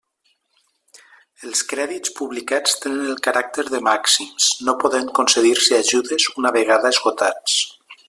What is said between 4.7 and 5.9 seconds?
no podent concedir-se